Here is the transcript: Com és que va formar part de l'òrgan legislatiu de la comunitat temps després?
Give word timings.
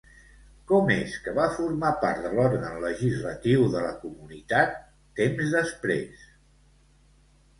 Com 0.69 0.87
és 0.93 1.11
que 1.25 1.31
va 1.39 1.43
formar 1.57 1.89
part 2.05 2.23
de 2.27 2.31
l'òrgan 2.37 2.79
legislatiu 2.85 3.67
de 3.75 3.83
la 3.87 3.91
comunitat 4.05 4.73
temps 5.21 5.53
després? 5.59 6.27